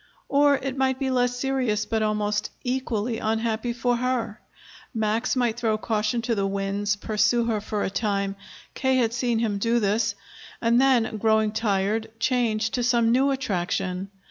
[0.29, 4.41] Or, it might be less serious but almost equally unhappy for her.
[4.95, 8.35] Max might throw caution to the winds, pursue her for a time,
[8.73, 8.95] K.
[8.95, 10.15] had seen him do this,
[10.59, 14.09] and then, growing tired, change to some new attraction.